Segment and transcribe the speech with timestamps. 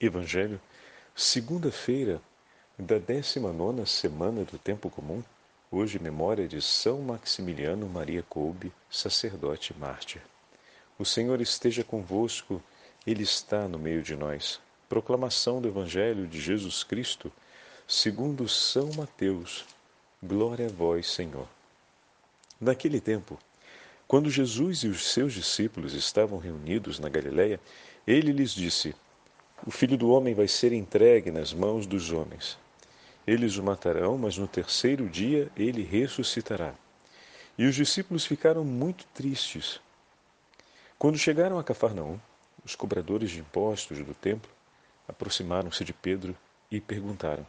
[0.00, 0.60] Evangelho,
[1.14, 2.20] segunda-feira
[2.78, 5.22] da 19 semana do Tempo Comum,
[5.70, 10.20] hoje memória de São Maximiliano Maria Kolbe, sacerdote mártir.
[10.98, 12.60] O Senhor esteja convosco,
[13.06, 14.60] Ele está no meio de nós.
[14.88, 17.30] Proclamação do Evangelho de Jesus Cristo,
[17.86, 19.64] segundo São Mateus.
[20.22, 21.46] Glória a vós, Senhor.
[22.60, 23.38] Naquele tempo,
[24.08, 27.60] quando Jesus e os seus discípulos estavam reunidos na Galiléia,
[28.06, 28.94] ele lhes disse:
[29.64, 32.58] o filho do homem vai ser entregue nas mãos dos homens.
[33.24, 36.74] Eles o matarão, mas no terceiro dia ele ressuscitará.
[37.56, 39.80] E os discípulos ficaram muito tristes.
[40.98, 42.18] Quando chegaram a Cafarnaum,
[42.64, 44.50] os cobradores de impostos do templo
[45.06, 46.36] aproximaram-se de Pedro
[46.70, 47.46] e perguntaram: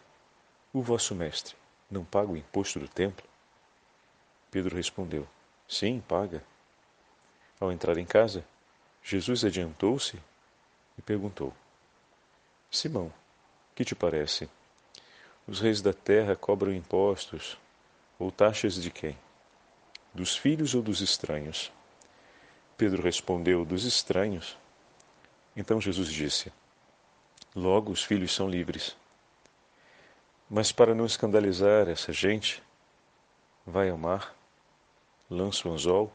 [0.72, 1.56] O vosso mestre
[1.90, 3.26] não paga o imposto do templo?
[4.52, 5.28] Pedro respondeu:
[5.68, 6.44] Sim, paga.
[7.60, 8.46] Ao entrar em casa,
[9.04, 10.20] Jesus adiantou-se
[10.98, 11.54] e perguntou:
[12.74, 13.14] Simão,
[13.76, 14.50] que te parece?
[15.48, 17.56] Os reis da terra cobram impostos
[18.18, 19.16] ou taxas de quem?
[20.12, 21.72] Dos filhos ou dos estranhos?
[22.76, 24.58] Pedro respondeu: Dos estranhos.
[25.56, 26.52] Então Jesus disse:
[27.56, 28.98] Logo os filhos são livres.
[30.50, 32.64] Mas para não escandalizar essa gente,
[33.68, 34.36] vai ao mar,
[35.30, 36.12] lança o anzol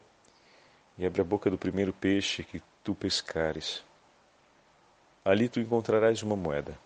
[0.97, 3.81] e abre a boca do primeiro peixe que tu pescares.
[5.23, 6.77] Ali tu encontrarás uma moeda.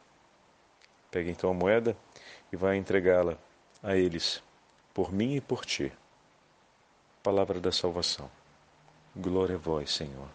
[1.12, 1.96] Pega então a moeda
[2.52, 3.38] e vai entregá-la
[3.82, 4.42] a eles,
[4.94, 5.92] por mim e por ti.
[7.22, 8.30] Palavra da salvação.
[9.16, 10.28] Glória a vós, Senhor.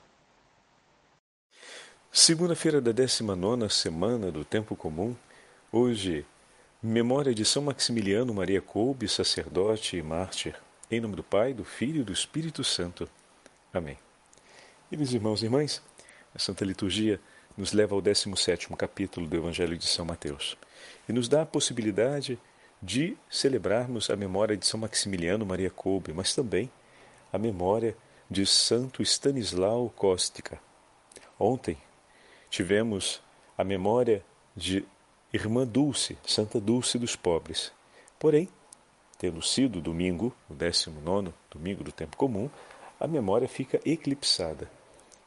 [2.10, 5.14] Segunda-feira da 19 semana do Tempo Comum,
[5.70, 6.24] hoje,
[6.82, 10.54] memória de São Maximiliano Maria Kolbe, sacerdote e mártir,
[10.91, 13.08] em nome do Pai, do Filho e do Espírito Santo.
[13.72, 13.98] Amém.
[14.91, 15.82] E meus irmãos e irmãs,
[16.34, 17.20] a Santa Liturgia
[17.58, 20.56] nos leva ao 17 capítulo do Evangelho de São Mateus
[21.08, 22.38] e nos dá a possibilidade
[22.80, 26.70] de celebrarmos a memória de São Maximiliano Maria Kolbe, mas também
[27.32, 27.97] a memória
[28.30, 30.60] de Santo Stanislau Kostka.
[31.36, 31.76] Ontem
[32.48, 33.20] tivemos
[33.56, 34.22] a memória
[34.56, 34.84] de
[35.32, 37.72] Irmã Dulce, Santa Dulce dos Pobres.
[38.20, 38.48] Porém,
[39.18, 42.48] tendo sido domingo, o 19 domingo do tempo comum,
[43.00, 44.70] a memória fica eclipsada.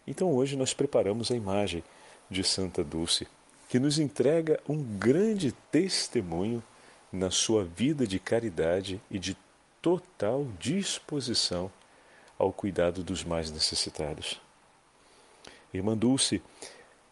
[0.07, 1.83] Então hoje nós preparamos a imagem
[2.31, 3.27] de Santa Dulce,
[3.67, 6.63] que nos entrega um grande testemunho
[7.11, 9.35] na sua vida de caridade e de
[9.81, 11.69] total disposição
[12.39, 14.39] ao cuidado dos mais necessitados.
[15.73, 16.41] Irmã Dulce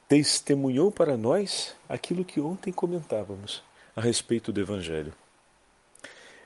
[0.08, 3.62] testemunhou para nós aquilo que ontem comentávamos
[3.96, 5.14] a respeito do Evangelho.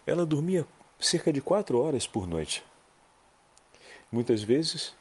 [0.05, 0.65] Ela dormia
[0.99, 2.63] cerca de quatro horas por noite.
[4.11, 4.93] Muitas vezes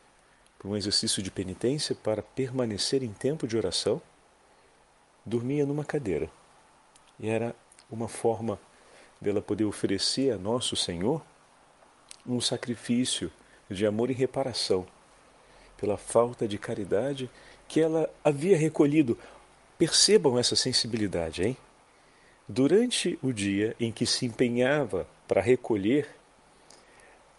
[0.63, 4.01] por um exercício de penitência para permanecer em tempo de oração,
[5.27, 6.31] dormia numa cadeira.
[7.19, 7.53] E era
[7.91, 8.61] uma forma
[9.21, 11.21] dela poder oferecer a nosso Senhor
[12.25, 13.31] um sacrifício
[13.69, 14.87] de amor e reparação
[15.77, 17.29] pela falta de caridade
[17.67, 19.19] que ela havia recolhido.
[19.77, 21.57] Percebam essa sensibilidade, hein?
[22.49, 26.09] Durante o dia em que se empenhava para recolher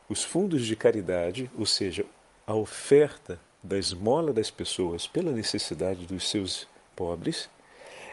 [0.10, 2.06] os fundos de caridade, ou seja,
[2.46, 7.50] a oferta da esmola das pessoas pela necessidade dos seus pobres,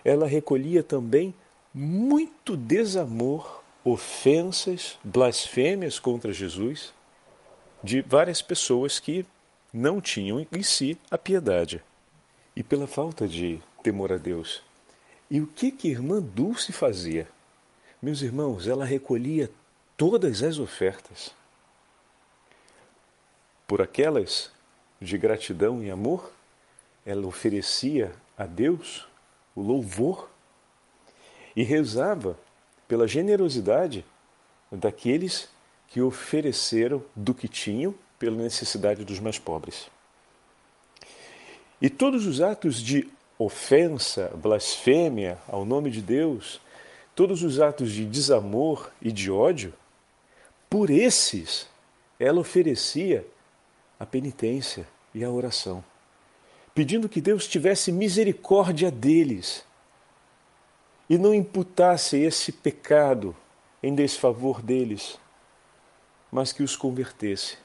[0.04, 1.34] ela recolhia também
[1.74, 6.92] muito desamor, ofensas, blasfêmias contra Jesus
[7.82, 9.26] de várias pessoas que
[9.72, 11.82] não tinham em si a piedade
[12.54, 14.62] e pela falta de temor a Deus.
[15.30, 17.28] E o que que irmã Dulce fazia?
[18.02, 19.50] Meus irmãos, ela recolhia
[19.96, 21.32] todas as ofertas
[23.70, 24.50] por aquelas
[25.00, 26.32] de gratidão e amor,
[27.06, 29.06] ela oferecia a Deus
[29.54, 30.28] o louvor
[31.54, 32.36] e rezava
[32.88, 34.04] pela generosidade
[34.72, 35.48] daqueles
[35.86, 39.88] que ofereceram do que tinham pela necessidade dos mais pobres.
[41.80, 46.60] E todos os atos de ofensa, blasfêmia ao nome de Deus,
[47.14, 49.72] todos os atos de desamor e de ódio,
[50.68, 51.68] por esses
[52.18, 53.24] ela oferecia
[54.00, 55.84] a penitência e a oração,
[56.74, 59.62] pedindo que Deus tivesse misericórdia deles
[61.08, 63.36] e não imputasse esse pecado
[63.82, 65.20] em desfavor deles,
[66.32, 67.58] mas que os convertesse.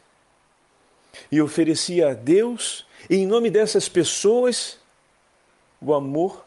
[1.32, 4.78] E oferecia a Deus, em nome dessas pessoas,
[5.80, 6.46] o amor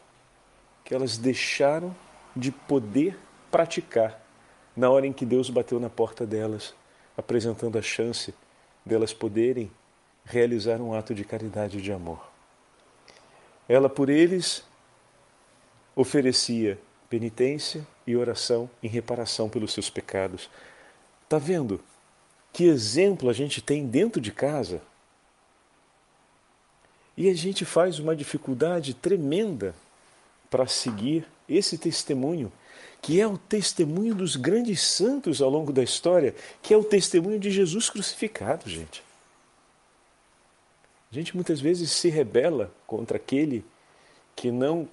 [0.85, 1.95] que elas deixaram
[2.35, 3.17] de poder
[3.49, 4.21] praticar
[4.75, 6.75] na hora em que Deus bateu na porta delas,
[7.17, 8.33] apresentando a chance
[8.85, 9.71] delas poderem
[10.29, 12.29] realizar um ato de caridade e de amor.
[13.67, 14.63] Ela por eles
[15.95, 16.79] oferecia
[17.09, 20.47] penitência e oração em reparação pelos seus pecados.
[21.27, 21.83] Tá vendo
[22.53, 24.81] que exemplo a gente tem dentro de casa?
[27.17, 29.73] E a gente faz uma dificuldade tremenda
[30.49, 32.51] para seguir esse testemunho,
[33.01, 37.39] que é o testemunho dos grandes santos ao longo da história, que é o testemunho
[37.39, 39.08] de Jesus crucificado, gente.
[41.11, 43.65] A gente muitas vezes se rebela contra aquele
[44.35, 44.87] que não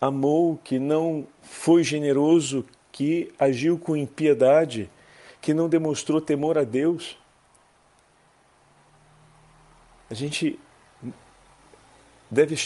[0.00, 4.90] amou, que não foi generoso, que agiu com impiedade,
[5.40, 7.16] que não demonstrou temor a Deus.
[10.10, 10.58] A gente
[12.28, 12.56] deve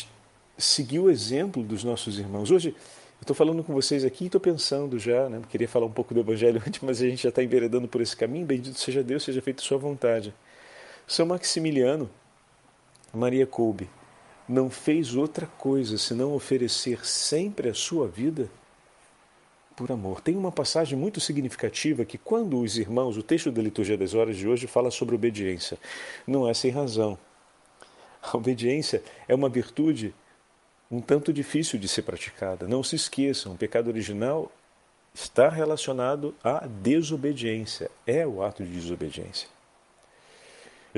[0.57, 2.51] seguir o exemplo dos nossos irmãos.
[2.51, 5.43] Hoje, eu estou falando com vocês aqui e estou pensando já, né?
[5.51, 8.17] queria falar um pouco do Evangelho antes, mas a gente já está enveredando por esse
[8.17, 8.47] caminho.
[8.47, 10.35] Bendito seja Deus, seja feita sua vontade.
[11.07, 12.11] São Maximiliano,
[13.15, 13.89] Maria Kolbe,
[14.49, 18.51] não fez outra coisa senão oferecer sempre a sua vida
[19.77, 20.21] por amor.
[20.21, 24.37] Tem uma passagem muito significativa que, quando os irmãos, o texto da liturgia das horas
[24.37, 25.79] de hoje fala sobre obediência,
[26.27, 27.17] não é sem razão.
[28.21, 30.13] A obediência é uma virtude
[30.91, 32.67] um tanto difícil de ser praticada.
[32.67, 34.51] Não se esqueçam, o pecado original
[35.15, 39.56] está relacionado à desobediência, é o ato de desobediência.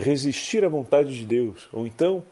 [0.00, 2.22] Resistir à vontade de Deus, ou então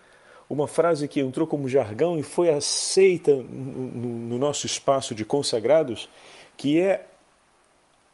[0.48, 6.08] uma frase que entrou como jargão e foi aceita no nosso espaço de consagrados,
[6.56, 7.06] que é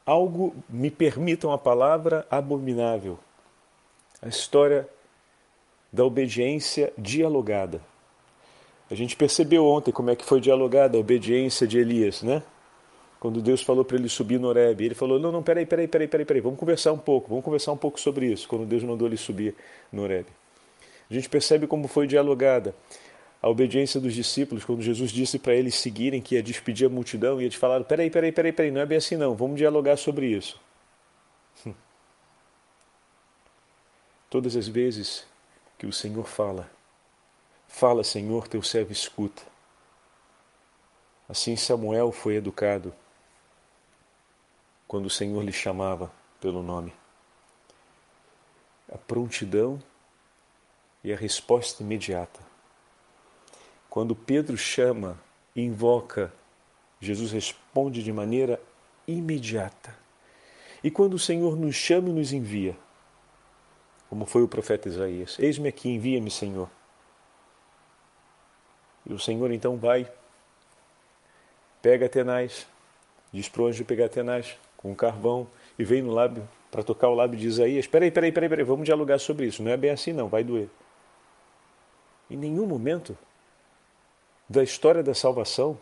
[0.06, 3.18] algo, me permitam a palavra, abominável.
[4.20, 4.88] A história
[5.92, 7.80] da obediência dialogada.
[8.90, 12.42] A gente percebeu ontem como é que foi dialogada a obediência de Elias, né?
[13.22, 16.08] Quando Deus falou para ele subir no Horebe, ele falou: Não, não, peraí, peraí, peraí,
[16.08, 18.48] peraí, peraí, vamos conversar um pouco, vamos conversar um pouco sobre isso.
[18.48, 19.54] Quando Deus mandou ele subir
[19.92, 20.26] no Horebe.
[21.08, 22.74] A gente percebe como foi dialogada
[23.40, 27.40] a obediência dos discípulos quando Jesus disse para eles seguirem, que ia despedir a multidão,
[27.40, 30.26] e eles falaram: peraí, peraí, peraí, peraí, não é bem assim não, vamos dialogar sobre
[30.26, 30.60] isso.
[34.28, 35.24] Todas as vezes
[35.78, 36.68] que o Senhor fala,
[37.68, 39.42] fala, Senhor, teu servo escuta.
[41.28, 42.92] Assim Samuel foi educado
[44.92, 46.92] quando o Senhor lhe chamava pelo nome.
[48.92, 49.82] A prontidão
[51.02, 52.40] e a resposta imediata.
[53.88, 55.18] Quando Pedro chama
[55.56, 56.30] e invoca,
[57.00, 58.60] Jesus responde de maneira
[59.08, 59.96] imediata.
[60.84, 62.76] E quando o Senhor nos chama e nos envia,
[64.10, 66.68] como foi o profeta Isaías: Eis-me aqui, envia-me, Senhor.
[69.06, 70.12] E o Senhor então vai,
[71.80, 72.66] pega Atenais,
[73.32, 75.46] diz para o anjo pegar Atenais com carvão
[75.78, 77.86] e vem no lábio para tocar o lábio de Isaías.
[77.86, 79.62] Peraí, peraí, peraí, peraí, vamos dialogar sobre isso.
[79.62, 80.68] Não é bem assim, não, vai doer.
[82.30, 83.16] Em nenhum momento
[84.48, 85.78] da história da salvação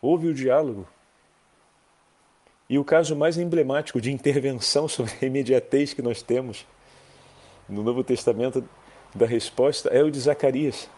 [0.00, 0.86] houve o diálogo.
[2.68, 6.66] E o caso mais emblemático de intervenção sobre a imediatez que nós temos
[7.68, 8.66] no Novo Testamento
[9.14, 10.88] da resposta é o de Zacarias,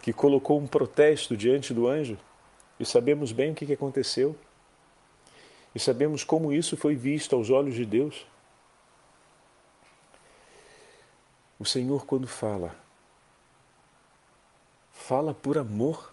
[0.00, 2.16] que colocou um protesto diante do anjo,
[2.78, 4.36] e sabemos bem o que aconteceu.
[5.74, 8.26] E sabemos como isso foi visto aos olhos de Deus.
[11.58, 12.76] O Senhor, quando fala,
[14.92, 16.12] fala por amor.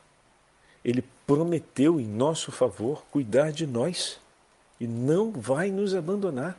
[0.84, 4.20] Ele prometeu em nosso favor cuidar de nós
[4.80, 6.58] e não vai nos abandonar.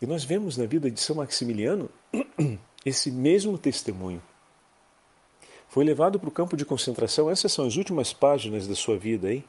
[0.00, 1.88] E nós vemos na vida de São Maximiliano
[2.84, 4.22] esse mesmo testemunho.
[5.72, 9.32] Foi levado para o campo de concentração, essas são as últimas páginas da sua vida,
[9.32, 9.42] hein?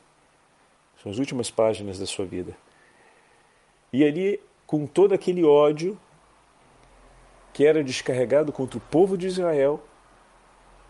[1.01, 2.55] São as últimas páginas da sua vida.
[3.91, 5.99] E ali com todo aquele ódio
[7.51, 9.83] que era descarregado contra o povo de Israel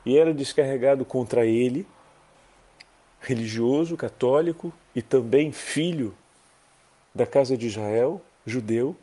[0.06, 1.88] e era descarregado contra ele,
[3.20, 6.16] religioso, católico e também filho
[7.12, 8.96] da casa de Israel, judeu,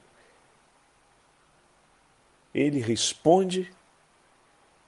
[2.54, 3.72] ele responde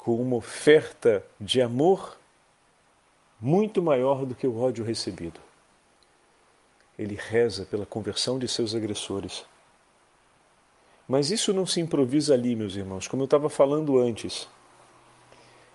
[0.03, 2.19] com uma oferta de amor
[3.41, 5.41] muito maior do que o ódio recebido.
[6.99, 9.45] Ele reza pela conversão de seus agressores.
[11.07, 14.49] Mas isso não se improvisa ali, meus irmãos, como eu estava falando antes.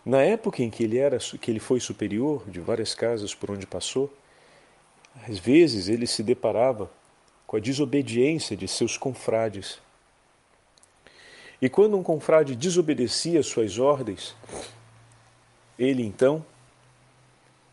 [0.05, 3.65] Na época em que ele era que ele foi superior de várias casas por onde
[3.65, 4.13] passou,
[5.25, 6.91] às vezes ele se deparava
[7.45, 9.79] com a desobediência de seus confrades.
[11.61, 14.35] E quando um confrade desobedecia suas ordens,
[15.77, 16.45] ele então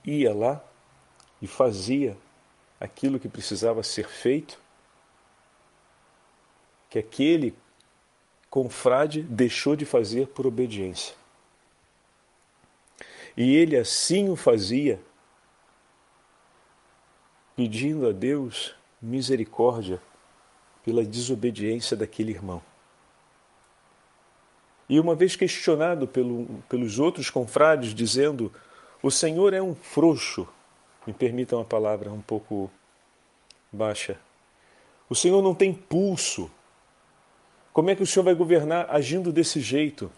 [0.04, 0.62] ia lá
[1.40, 2.16] e fazia
[2.80, 4.58] aquilo que precisava ser feito
[6.88, 7.54] que aquele
[8.48, 11.14] confrade deixou de fazer por obediência.
[13.36, 15.02] E ele assim o fazia,
[17.56, 20.00] pedindo a Deus misericórdia
[20.84, 22.62] pela desobediência daquele irmão.
[24.88, 28.52] E uma vez questionado pelo, pelos outros confrades, dizendo:
[29.02, 30.46] O Senhor é um frouxo,
[31.06, 32.70] me permitam a palavra um pouco
[33.72, 34.18] baixa.
[35.08, 36.50] O Senhor não tem pulso.
[37.72, 40.10] Como é que o Senhor vai governar agindo desse jeito?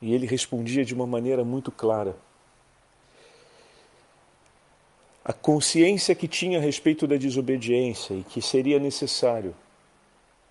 [0.00, 2.16] E ele respondia de uma maneira muito clara.
[5.24, 9.54] A consciência que tinha a respeito da desobediência e que seria necessário,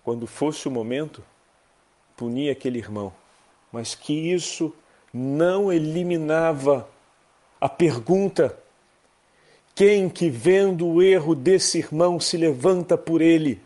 [0.04, 1.24] quando fosse o momento,
[2.14, 3.12] punir aquele irmão,
[3.72, 4.72] mas que isso
[5.12, 6.86] não eliminava
[7.58, 8.56] a pergunta:
[9.74, 13.60] quem que vendo o erro desse irmão se levanta por ele?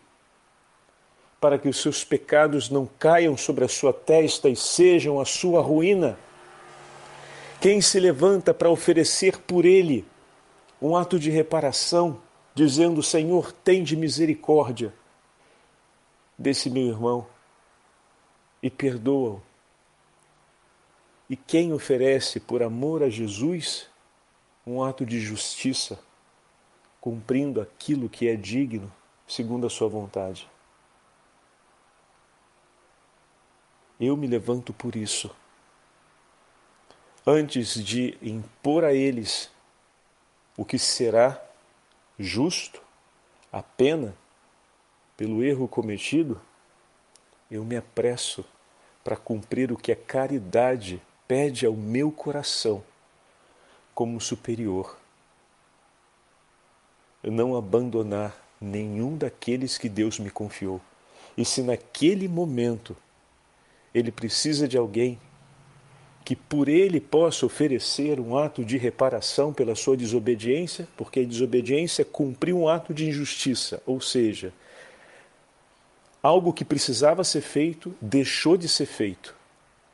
[1.41, 5.61] Para que os seus pecados não caiam sobre a sua testa e sejam a sua
[5.61, 6.17] ruína?
[7.61, 10.05] Quem se levanta para oferecer por ele
[10.81, 12.21] um ato de reparação,
[12.55, 14.93] dizendo: Senhor, tem de misericórdia
[16.39, 17.27] desse meu irmão
[18.63, 19.43] e perdoa-o
[21.29, 23.87] e quem oferece por amor a Jesus
[24.65, 25.99] um ato de justiça,
[26.99, 28.91] cumprindo aquilo que é digno,
[29.27, 30.49] segundo a sua vontade.
[33.99, 35.29] Eu me levanto por isso.
[37.27, 39.51] Antes de impor a eles
[40.57, 41.39] o que será
[42.17, 42.81] justo,
[43.51, 44.15] a pena
[45.19, 46.39] pelo erro cometido,
[47.51, 48.45] eu me apresso
[49.03, 52.81] para cumprir o que é caridade pede ao meu coração
[53.93, 54.97] como superior.
[57.21, 60.79] Não abandonar nenhum daqueles que Deus me confiou.
[61.35, 62.95] E se naquele momento
[63.93, 65.19] ele precisa de alguém
[66.23, 72.05] que por ele possa oferecer um ato de reparação pela sua desobediência, porque a desobediência
[72.05, 74.53] cumpriu um ato de injustiça, ou seja,
[76.21, 79.33] algo que precisava ser feito deixou de ser feito.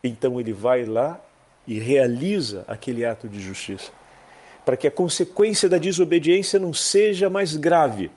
[0.04, 1.20] Então ele vai lá
[1.68, 3.92] e realiza aquele ato de justiça,
[4.64, 8.12] para que a consequência da desobediência não seja mais grave.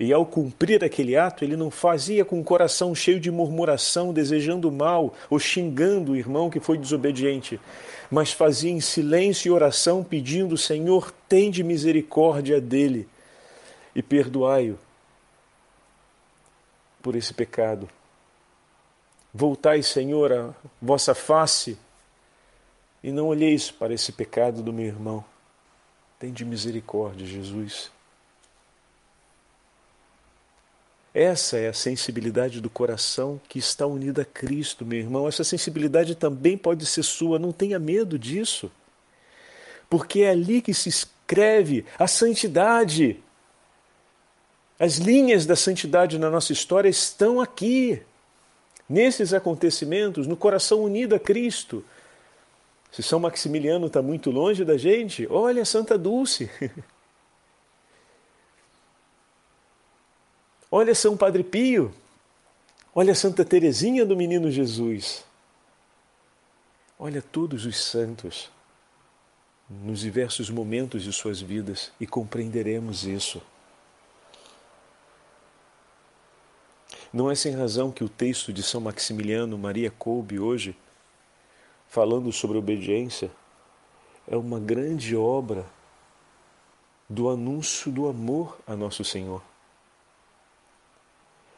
[0.00, 4.70] E ao cumprir aquele ato, ele não fazia com o coração cheio de murmuração, desejando
[4.70, 7.58] mal ou xingando o irmão que foi desobediente,
[8.08, 13.08] mas fazia em silêncio e oração, pedindo: Senhor, tende misericórdia dele
[13.92, 14.78] e perdoai-o
[17.08, 17.88] por esse pecado.
[19.32, 21.78] Voltai, Senhor, a vossa face
[23.02, 25.24] e não olheis para esse pecado do meu irmão.
[26.18, 27.90] Tem de misericórdia, Jesus.
[31.14, 35.26] Essa é a sensibilidade do coração que está unida a Cristo, meu irmão.
[35.26, 38.70] Essa sensibilidade também pode ser sua, não tenha medo disso.
[39.88, 43.18] Porque é ali que se escreve a santidade.
[44.78, 48.00] As linhas da santidade na nossa história estão aqui,
[48.88, 51.84] nesses acontecimentos, no coração unido a Cristo.
[52.92, 56.48] Se São Maximiliano está muito longe da gente, olha Santa Dulce.
[60.70, 61.92] olha São Padre Pio.
[62.94, 65.24] Olha Santa Teresinha do Menino Jesus.
[66.98, 68.50] Olha todos os santos
[69.68, 73.42] nos diversos momentos de suas vidas e compreenderemos isso.
[77.12, 80.76] Não é sem razão que o texto de São Maximiliano Maria Kolbe hoje
[81.88, 83.30] falando sobre obediência,
[84.30, 85.64] é uma grande obra
[87.08, 89.42] do anúncio do amor a nosso Senhor.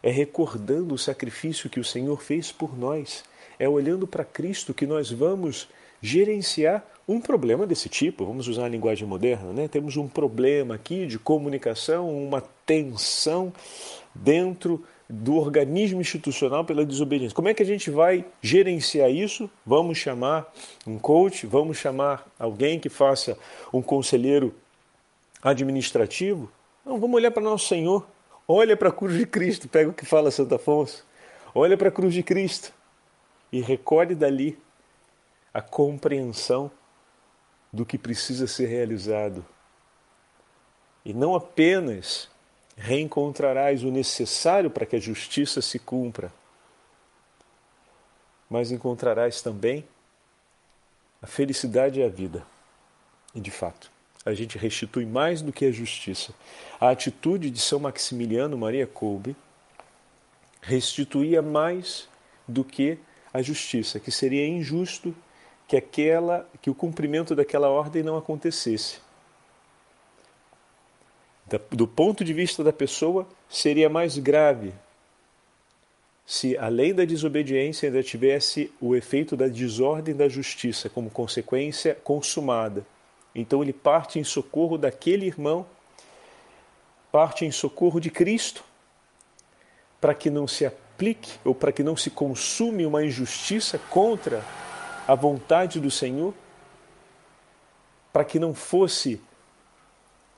[0.03, 3.25] É recordando o sacrifício que o Senhor fez por nós.
[3.59, 5.69] É olhando para Cristo que nós vamos
[6.01, 8.25] gerenciar um problema desse tipo.
[8.25, 9.69] Vamos usar a linguagem moderna, né?
[9.69, 13.53] Temos um problema aqui de comunicação, uma tensão
[14.15, 17.35] dentro do organismo institucional pela desobediência.
[17.35, 19.51] Como é que a gente vai gerenciar isso?
[19.67, 20.53] Vamos chamar
[20.87, 23.37] um coach, vamos chamar alguém que faça
[23.73, 24.55] um conselheiro
[25.43, 26.51] administrativo?
[26.87, 28.07] Não, vamos olhar para nosso Senhor.
[28.47, 31.05] Olha para a cruz de Cristo, pega o que fala Santo Afonso.
[31.53, 32.73] Olha para a cruz de Cristo
[33.51, 34.57] e recolhe dali
[35.53, 36.71] a compreensão
[37.73, 39.45] do que precisa ser realizado.
[41.05, 42.30] E não apenas
[42.81, 46.33] reencontrarás o necessário para que a justiça se cumpra,
[48.49, 49.85] mas encontrarás também
[51.21, 52.45] a felicidade e a vida.
[53.35, 53.91] E de fato,
[54.25, 56.35] a gente restitui mais do que a justiça.
[56.81, 59.37] A atitude de São Maximiliano Maria Kolbe
[60.63, 62.09] restituía mais
[62.49, 62.99] do que
[63.33, 65.15] a justiça, que seria injusto
[65.69, 69.01] que aquela que o cumprimento daquela ordem não acontecesse.
[71.71, 74.73] Do ponto de vista da pessoa, seria mais grave
[76.31, 82.87] se, além da desobediência, ainda tivesse o efeito da desordem da justiça como consequência consumada.
[83.35, 85.67] Então ele parte em socorro daquele irmão,
[87.11, 88.63] parte em socorro de Cristo,
[90.01, 94.45] para que não se aplique ou para que não se consume uma injustiça contra
[95.09, 96.33] a vontade do Senhor,
[98.13, 99.21] para que não fosse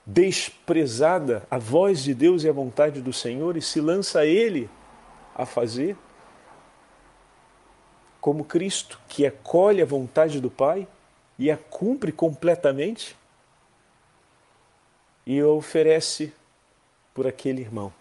[0.05, 4.69] desprezada a voz de Deus e a vontade do Senhor e se lança ele
[5.33, 5.95] a fazer,
[8.19, 10.87] como Cristo, que acolhe a vontade do Pai
[11.39, 13.15] e a cumpre completamente
[15.25, 16.33] e a oferece
[17.13, 17.93] por aquele irmão,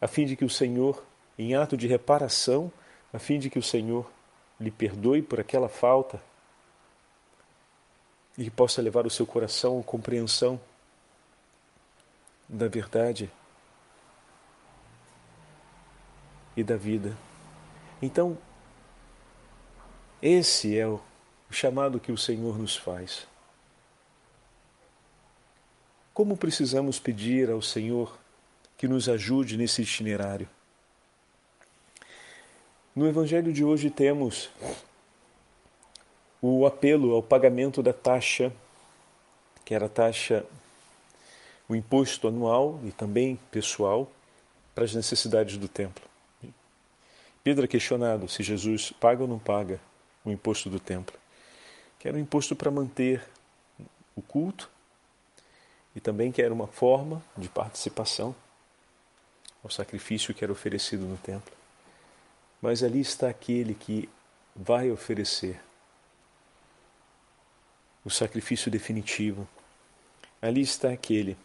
[0.00, 1.02] a fim de que o Senhor,
[1.38, 2.70] em ato de reparação,
[3.12, 4.10] a fim de que o Senhor
[4.60, 6.20] lhe perdoe por aquela falta
[8.36, 10.60] e que possa levar o seu coração à compreensão
[12.48, 13.30] da verdade
[16.56, 17.16] e da vida.
[18.02, 18.36] Então,
[20.20, 21.00] esse é o
[21.50, 23.26] chamado que o Senhor nos faz.
[26.12, 28.16] Como precisamos pedir ao Senhor
[28.76, 30.48] que nos ajude nesse itinerário?
[32.94, 34.48] No Evangelho de hoje temos
[36.46, 38.52] o apelo ao pagamento da taxa,
[39.64, 40.44] que era a taxa,
[41.66, 44.12] o imposto anual e também pessoal
[44.74, 46.04] para as necessidades do templo.
[47.42, 49.80] Pedro é questionado se Jesus paga ou não paga
[50.22, 51.18] o imposto do templo,
[51.98, 53.26] que era um imposto para manter
[54.14, 54.68] o culto
[55.96, 58.36] e também que era uma forma de participação
[59.62, 61.54] ao sacrifício que era oferecido no templo.
[62.60, 64.10] Mas ali está aquele que
[64.54, 65.58] vai oferecer
[68.04, 69.48] o sacrifício definitivo.
[70.40, 71.36] Ali está aquele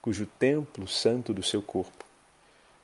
[0.00, 2.02] cujo templo santo do seu corpo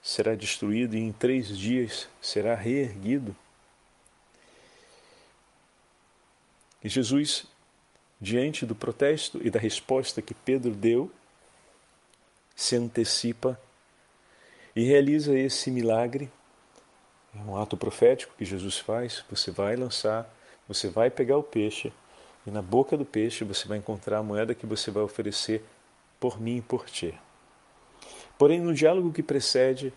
[0.03, 3.37] será destruído e em três dias será reerguido.
[6.83, 7.47] E Jesus,
[8.21, 11.11] diante do protesto e da resposta que Pedro deu,
[12.55, 13.61] se antecipa
[14.75, 16.31] e realiza esse milagre
[17.35, 19.23] é um ato profético que Jesus faz.
[19.31, 20.29] Você vai lançar,
[20.67, 21.93] você vai pegar o peixe,
[22.49, 25.63] e na boca do peixe você vai encontrar a moeda que você vai oferecer
[26.19, 27.15] por mim e por ti.
[28.39, 29.93] Porém, no diálogo que precede,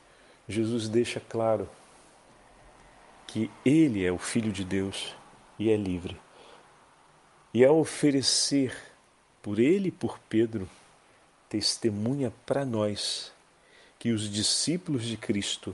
[0.50, 1.70] Jesus deixa claro
[3.26, 5.16] que ele é o Filho de Deus
[5.58, 6.20] e é livre.
[7.54, 8.76] E ao oferecer
[9.42, 10.68] por ele e por Pedro,
[11.48, 13.32] testemunha para nós
[13.98, 15.74] que os discípulos de Cristo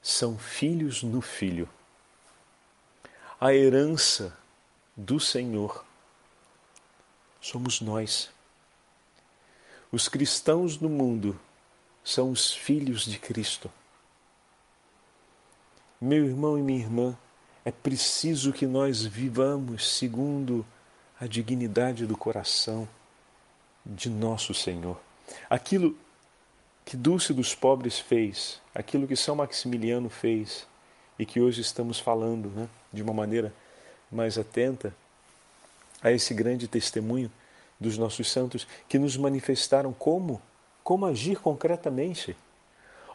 [0.00, 1.68] são filhos no Filho.
[3.40, 4.37] A herança
[4.98, 5.84] do Senhor
[7.40, 8.30] somos nós.
[9.92, 11.38] Os cristãos no mundo
[12.02, 13.70] são os filhos de Cristo.
[16.00, 17.16] Meu irmão e minha irmã,
[17.64, 20.66] é preciso que nós vivamos segundo
[21.20, 22.88] a dignidade do coração
[23.86, 25.00] de nosso Senhor.
[25.48, 25.96] Aquilo
[26.84, 30.66] que Dulce dos Pobres fez, aquilo que São Maximiliano fez
[31.18, 33.54] e que hoje estamos falando né, de uma maneira
[34.10, 34.94] mais atenta
[36.02, 37.30] a esse grande testemunho
[37.78, 40.40] dos nossos santos que nos manifestaram como,
[40.82, 42.36] como agir concretamente.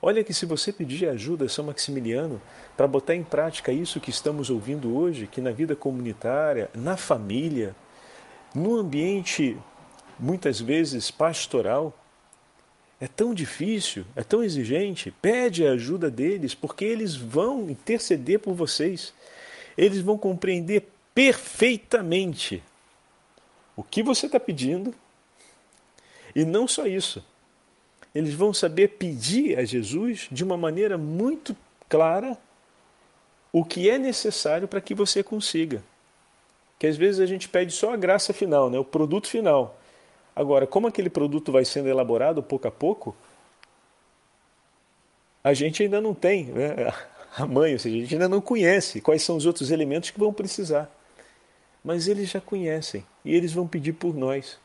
[0.02, 2.42] Olha que se você pedir ajuda a São Maximiliano
[2.76, 7.74] para botar em prática isso que estamos ouvindo hoje, que na vida comunitária, na família,
[8.54, 9.58] no ambiente
[10.20, 11.98] muitas vezes pastoral,
[13.00, 18.54] é tão difícil, é tão exigente, pede a ajuda deles, porque eles vão interceder por
[18.54, 19.14] vocês.
[19.78, 22.64] Eles vão compreender perfeitamente
[23.76, 24.94] o que você está pedindo.
[26.36, 27.24] E não só isso.
[28.14, 31.56] Eles vão saber pedir a Jesus de uma maneira muito
[31.90, 32.38] clara
[33.52, 35.84] o que é necessário para que você consiga.
[36.80, 38.78] Que às vezes a gente pede só a graça final, né?
[38.78, 39.80] o produto final.
[40.36, 43.16] Agora, como aquele produto vai sendo elaborado pouco a pouco,
[45.44, 46.92] a gente ainda não tem né,
[47.36, 50.20] a mãe, ou seja, a gente ainda não conhece quais são os outros elementos que
[50.20, 50.90] vão precisar.
[51.84, 54.58] Mas eles já conhecem e eles vão pedir por nós.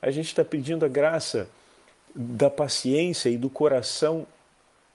[0.00, 1.48] A gente está pedindo a graça
[2.14, 4.26] da paciência e do coração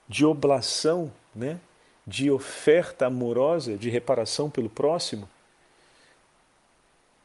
[0.08, 1.60] de oblação, né?
[2.06, 5.28] de oferta amorosa, de reparação pelo próximo,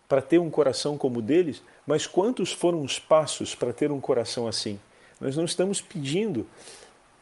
[0.09, 4.01] para ter um coração como o deles, mas quantos foram os passos para ter um
[4.01, 4.81] coração assim?
[5.21, 6.47] Nós não estamos pedindo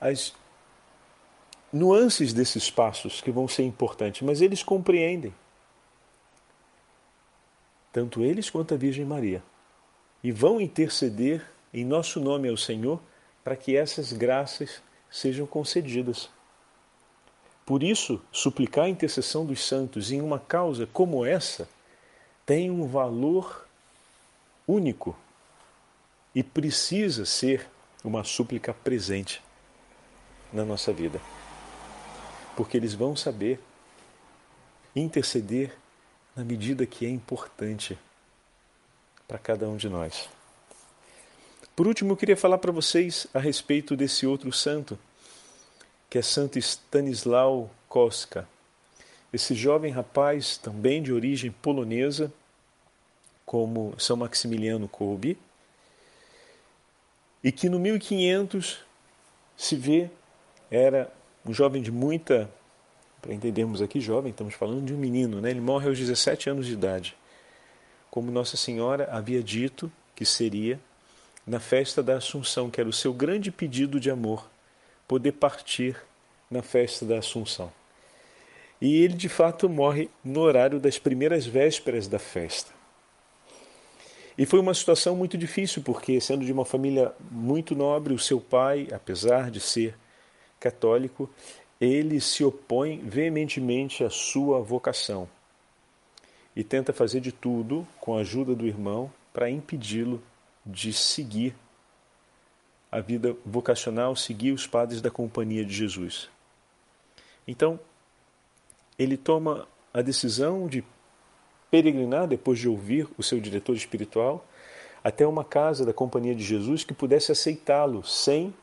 [0.00, 0.34] as
[1.72, 5.34] nuances desses passos que vão ser importantes, mas eles compreendem.
[7.92, 9.42] Tanto eles quanto a Virgem Maria.
[10.22, 13.00] E vão interceder em nosso nome ao Senhor
[13.44, 16.28] para que essas graças sejam concedidas.
[17.64, 21.68] Por isso, suplicar a intercessão dos santos em uma causa como essa
[22.44, 23.66] tem um valor
[24.66, 25.16] único
[26.34, 27.68] e precisa ser
[28.04, 29.42] uma súplica presente
[30.52, 31.20] na nossa vida.
[32.56, 33.60] Porque eles vão saber
[34.94, 35.76] interceder
[36.34, 37.96] na medida que é importante
[39.28, 40.28] para cada um de nós.
[41.74, 44.98] Por último, eu queria falar para vocês a respeito desse outro santo,
[46.08, 48.48] que é Santo Stanislau Koska.
[49.30, 52.32] Esse jovem rapaz, também de origem polonesa,
[53.44, 55.38] como São Maximiliano Kolbe,
[57.44, 58.78] e que no 1500
[59.56, 60.10] se vê
[60.70, 61.12] era
[61.46, 62.50] um jovem de muita,
[63.22, 65.50] para entendermos aqui jovem, estamos falando de um menino, né?
[65.50, 67.16] Ele morre aos 17 anos de idade.
[68.10, 70.80] Como Nossa Senhora havia dito que seria
[71.46, 74.48] na festa da Assunção, que era o seu grande pedido de amor,
[75.06, 75.96] poder partir
[76.50, 77.72] na festa da Assunção.
[78.80, 82.72] E ele de fato morre no horário das primeiras vésperas da festa.
[84.36, 88.38] E foi uma situação muito difícil, porque, sendo de uma família muito nobre, o seu
[88.38, 89.96] pai, apesar de ser
[90.58, 91.28] católico,
[91.80, 95.28] ele se opõe veementemente à sua vocação
[96.56, 100.22] e tenta fazer de tudo, com a ajuda do irmão, para impedi-lo
[100.64, 101.54] de seguir
[102.90, 106.30] a vida vocacional, seguir os padres da Companhia de Jesus.
[107.46, 107.78] Então,
[108.98, 110.82] ele toma a decisão de
[111.70, 114.46] peregrinar, depois de ouvir o seu diretor espiritual,
[115.04, 118.54] até uma casa da Companhia de Jesus que pudesse aceitá-lo sem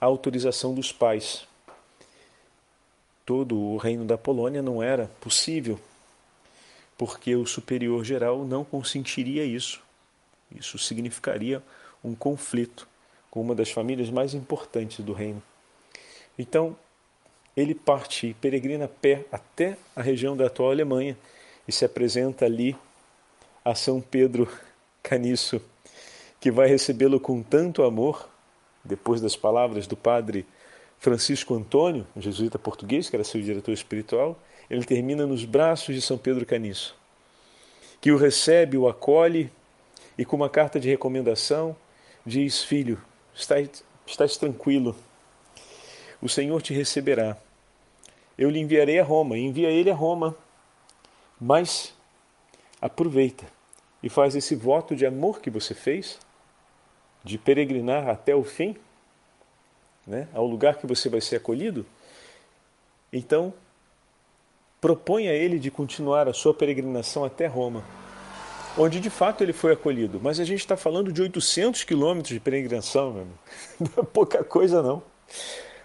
[0.00, 1.46] a autorização dos pais.
[3.24, 5.80] Todo o reino da Polônia não era possível,
[6.98, 9.82] porque o superior geral não consentiria isso.
[10.54, 11.62] Isso significaria
[12.02, 12.86] um conflito
[13.30, 15.42] com uma das famílias mais importantes do reino.
[16.38, 16.76] Então,
[17.56, 21.16] ele parte e peregrina a pé até a região da atual Alemanha
[21.66, 22.76] e se apresenta ali
[23.64, 24.48] a São Pedro
[25.02, 25.60] Caniço,
[26.40, 28.28] que vai recebê-lo com tanto amor,
[28.84, 30.46] depois das palavras do padre
[30.98, 36.00] Francisco Antônio, um jesuíta português, que era seu diretor espiritual, ele termina nos braços de
[36.00, 36.96] São Pedro Caniço,
[38.00, 39.50] que o recebe, o acolhe
[40.16, 41.76] e, com uma carta de recomendação,
[42.24, 43.00] diz: Filho,
[43.34, 44.96] estás, estás tranquilo,
[46.20, 47.36] o Senhor te receberá.
[48.36, 50.36] Eu lhe enviarei a Roma, envia ele a Roma
[51.40, 51.92] mas
[52.80, 53.44] aproveita
[54.02, 56.18] e faz esse voto de amor que você fez,
[57.24, 58.76] de peregrinar até o fim,
[60.06, 61.86] né, ao lugar que você vai ser acolhido.
[63.12, 63.54] Então,
[64.80, 67.82] propõe a ele de continuar a sua peregrinação até Roma,
[68.76, 70.20] onde de fato ele foi acolhido.
[70.22, 73.38] Mas a gente está falando de 800 quilômetros de peregrinação, meu amigo.
[73.80, 75.02] não é pouca coisa não.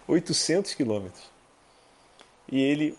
[0.08, 1.24] 800 quilômetros.
[2.52, 2.98] E ele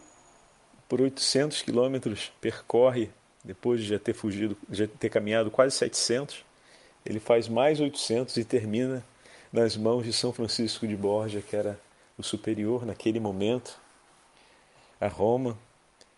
[0.90, 3.10] por 800 quilômetros, percorre,
[3.44, 6.44] depois de já ter fugido, já ter caminhado quase 700,
[7.04, 9.04] ele faz mais 800 e termina
[9.52, 11.78] nas mãos de São Francisco de Borja, que era
[12.16, 13.78] o superior naquele momento,
[15.00, 15.58] a Roma,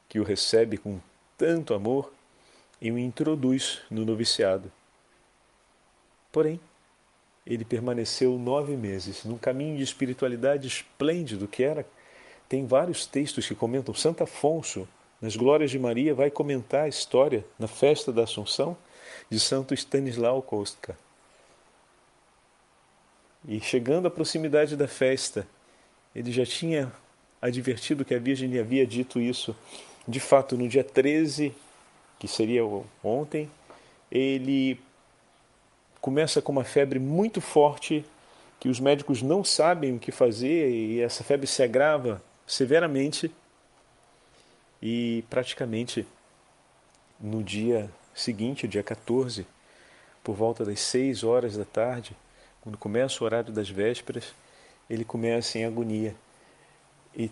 [0.08, 1.00] que o recebe com
[1.38, 2.12] tanto amor
[2.80, 4.70] e o introduz no noviciado.
[6.30, 6.60] Porém,
[7.46, 11.86] ele permaneceu nove meses num caminho de espiritualidade esplêndido que era
[12.48, 13.94] tem vários textos que comentam.
[13.94, 14.86] Santo Afonso,
[15.20, 18.76] nas Glórias de Maria, vai comentar a história na festa da Assunção
[19.32, 20.94] de Santo Stanislau Kostka.
[23.48, 25.46] E chegando à proximidade da festa,
[26.14, 26.92] ele já tinha
[27.40, 29.56] advertido que a Virgem lhe havia dito isso.
[30.06, 31.54] De fato, no dia 13,
[32.18, 32.62] que seria
[33.02, 33.50] ontem,
[34.10, 34.78] ele
[35.98, 38.04] começa com uma febre muito forte
[38.60, 43.32] que os médicos não sabem o que fazer e essa febre se agrava severamente
[44.82, 46.06] e praticamente
[47.18, 49.46] no dia seguinte, dia 14,
[50.22, 52.16] por volta das 6 horas da tarde,
[52.60, 54.34] quando começa o horário das vésperas,
[54.88, 56.14] ele começa em agonia
[57.14, 57.30] e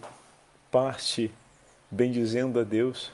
[0.70, 1.30] parte
[1.90, 3.12] bendizendo a Deus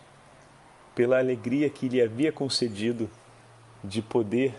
[0.94, 3.10] pela alegria que lhe havia concedido
[3.82, 4.54] de poder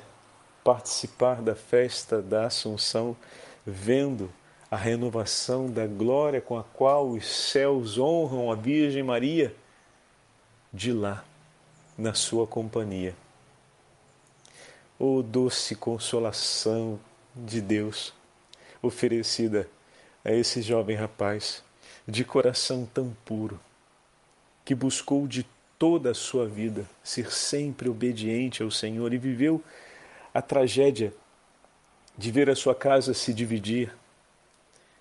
[0.64, 3.16] participar da festa da Assunção,
[3.66, 4.32] vendo
[4.70, 9.56] a renovação da glória com a qual os céus honram a Virgem Maria
[10.74, 11.24] de lá,
[11.98, 13.16] na sua companhia.
[15.00, 17.00] Oh doce consolação
[17.36, 18.14] de Deus
[18.82, 19.68] oferecida
[20.24, 21.64] a esse jovem rapaz,
[22.08, 23.60] de coração tão puro,
[24.64, 25.46] que buscou de
[25.80, 29.64] toda a sua vida ser sempre obediente ao Senhor e viveu
[30.34, 31.14] a tragédia
[32.18, 33.96] de ver a sua casa se dividir,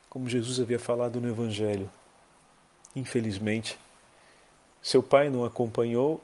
[0.08, 1.90] como Jesus havia falado no Evangelho.
[2.94, 3.78] Infelizmente,
[4.82, 6.22] seu pai não acompanhou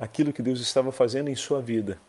[0.00, 2.00] aquilo que Deus estava fazendo em sua vida.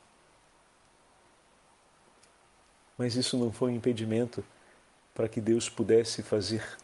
[2.97, 4.43] Mas isso não foi um impedimento
[5.13, 6.77] para que Deus pudesse fazer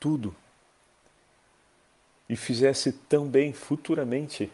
[0.00, 0.34] tudo
[2.26, 4.50] e fizesse também futuramente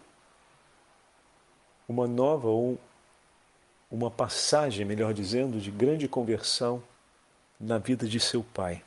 [1.89, 2.77] uma nova ou
[3.91, 6.83] uma passagem, melhor dizendo, de grande conversão
[7.59, 8.83] na vida de seu pai.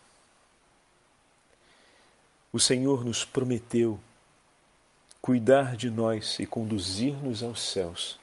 [2.51, 3.99] O Senhor nos prometeu
[5.23, 8.19] cuidar de nós e conduzir-nos aos céus.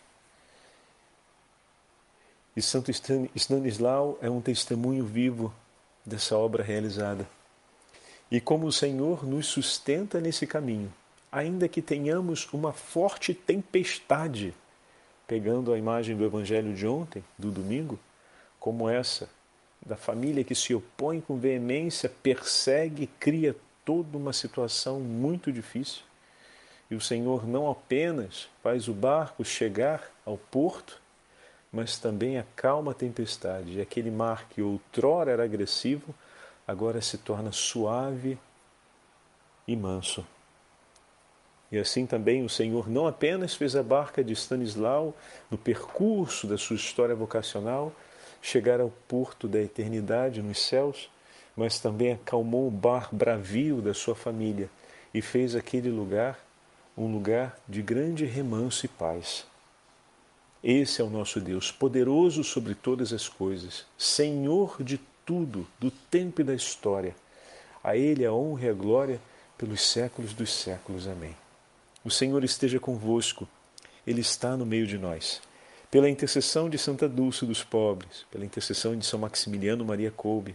[2.54, 2.90] E Santo
[3.34, 5.50] Stanislau é um testemunho vivo
[6.04, 7.26] dessa obra realizada.
[8.30, 10.92] E como o Senhor nos sustenta nesse caminho,
[11.32, 14.52] ainda que tenhamos uma forte tempestade,
[15.26, 17.98] pegando a imagem do evangelho de ontem, do domingo,
[18.58, 19.26] como essa,
[19.86, 26.09] da família que se opõe com veemência, persegue, cria toda uma situação muito difícil.
[26.90, 31.00] E o Senhor não apenas faz o barco chegar ao porto,
[31.72, 33.78] mas também acalma a tempestade.
[33.78, 36.12] E aquele mar que outrora era agressivo,
[36.66, 38.36] agora se torna suave
[39.68, 40.26] e manso.
[41.70, 45.14] E assim também o Senhor não apenas fez a barca de Stanislau,
[45.48, 47.92] no percurso da sua história vocacional,
[48.42, 51.08] chegar ao porto da eternidade nos céus,
[51.54, 54.68] mas também acalmou o bar bravio da sua família
[55.14, 56.38] e fez aquele lugar
[57.00, 59.46] um lugar de grande remanso e paz.
[60.62, 66.42] Esse é o nosso Deus, poderoso sobre todas as coisas, Senhor de tudo, do tempo
[66.42, 67.16] e da história.
[67.82, 69.18] A Ele a honra e a glória
[69.56, 71.08] pelos séculos dos séculos.
[71.08, 71.34] Amém.
[72.04, 73.48] O Senhor esteja convosco,
[74.06, 75.40] Ele está no meio de nós.
[75.90, 80.54] Pela intercessão de Santa Dulce dos pobres, pela intercessão de São Maximiliano Maria Kolbe,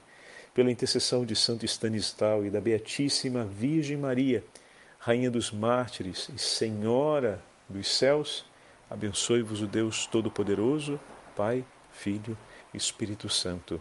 [0.54, 4.44] pela intercessão de Santo Stanislau e da Beatíssima Virgem Maria,
[5.06, 7.40] Rainha dos Mártires e Senhora
[7.70, 8.44] dos céus,
[8.90, 11.00] abençoe-vos o Deus Todo-Poderoso,
[11.36, 12.36] Pai, Filho
[12.74, 13.80] e Espírito Santo.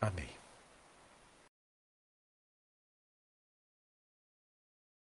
[0.00, 0.35] Amém.